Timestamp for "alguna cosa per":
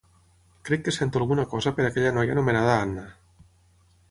1.21-1.87